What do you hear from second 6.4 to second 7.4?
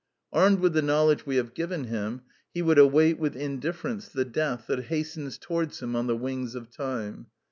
of time.